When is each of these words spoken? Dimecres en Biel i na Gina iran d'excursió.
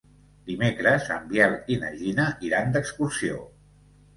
Dimecres 0.51 1.09
en 1.17 1.27
Biel 1.33 1.53
i 1.75 1.79
na 1.83 1.91
Gina 2.01 2.27
iran 2.49 2.75
d'excursió. 2.79 3.39